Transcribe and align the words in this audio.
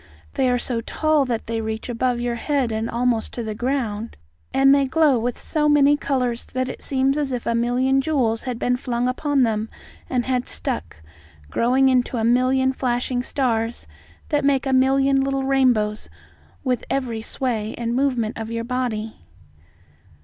They 0.33 0.49
are 0.49 0.57
so 0.57 0.81
tall 0.81 1.25
that 1.25 1.45
they 1.45 1.61
reach 1.61 1.87
above 1.87 2.19
your 2.19 2.33
head 2.33 2.71
and 2.71 2.89
almost 2.89 3.33
to 3.33 3.43
the 3.43 3.53
ground, 3.53 4.17
and 4.51 4.73
they 4.73 4.85
glow 4.85 5.19
with 5.19 5.39
so 5.39 5.69
many 5.69 5.95
colours 5.95 6.43
that 6.43 6.67
it 6.69 6.81
seems 6.81 7.19
as 7.19 7.31
if 7.31 7.45
a 7.45 7.53
million 7.53 8.01
jewels 8.01 8.41
had 8.41 8.57
been 8.57 8.77
flung 8.77 9.07
upon 9.07 9.43
them 9.43 9.69
and 10.09 10.25
had 10.25 10.49
stuck, 10.49 10.95
growing 11.51 11.87
into 11.87 12.17
a 12.17 12.23
million 12.23 12.73
flashing 12.73 13.21
stars 13.21 13.85
that 14.29 14.43
make 14.43 14.65
a 14.65 14.73
million 14.73 15.21
little 15.23 15.43
rainbows 15.43 16.09
with 16.63 16.83
every 16.89 17.21
sway 17.21 17.75
and 17.77 17.93
movement 17.95 18.39
of 18.39 18.49
your 18.49 18.63
body." 18.63 19.17